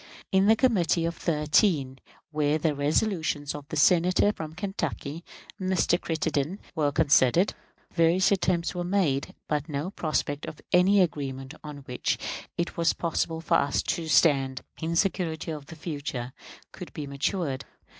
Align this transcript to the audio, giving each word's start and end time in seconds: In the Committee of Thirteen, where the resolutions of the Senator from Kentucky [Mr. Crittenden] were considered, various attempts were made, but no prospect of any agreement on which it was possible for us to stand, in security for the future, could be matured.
In 0.31 0.47
the 0.47 0.55
Committee 0.55 1.05
of 1.05 1.15
Thirteen, 1.15 1.99
where 2.31 2.57
the 2.57 2.73
resolutions 2.73 3.53
of 3.53 3.67
the 3.69 3.77
Senator 3.77 4.31
from 4.33 4.55
Kentucky 4.55 5.23
[Mr. 5.59 6.01
Crittenden] 6.01 6.57
were 6.73 6.91
considered, 6.91 7.53
various 7.93 8.31
attempts 8.31 8.73
were 8.73 8.83
made, 8.83 9.35
but 9.47 9.69
no 9.69 9.91
prospect 9.91 10.47
of 10.47 10.59
any 10.73 11.01
agreement 11.01 11.53
on 11.63 11.83
which 11.85 12.17
it 12.57 12.77
was 12.77 12.93
possible 12.93 13.41
for 13.41 13.57
us 13.57 13.83
to 13.83 14.07
stand, 14.07 14.63
in 14.81 14.95
security 14.95 15.51
for 15.51 15.59
the 15.63 15.75
future, 15.75 16.33
could 16.71 16.91
be 16.93 17.05
matured. 17.05 17.63